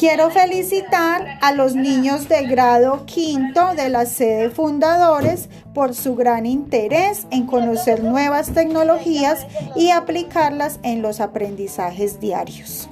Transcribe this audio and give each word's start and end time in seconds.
Quiero 0.00 0.30
felicitar 0.30 1.36
a 1.42 1.52
los 1.52 1.74
niños 1.74 2.26
del 2.26 2.48
grado 2.48 3.04
quinto 3.04 3.74
de 3.74 3.90
la 3.90 4.06
sede 4.06 4.48
fundadores 4.48 5.50
por 5.74 5.94
su 5.94 6.16
gran 6.16 6.46
interés 6.46 7.26
en 7.30 7.44
conocer 7.44 8.02
nuevas 8.02 8.54
tecnologías 8.54 9.46
y 9.76 9.90
aplicarlas 9.90 10.80
en 10.82 11.02
los 11.02 11.20
aprendizajes 11.20 12.18
diarios. 12.18 12.88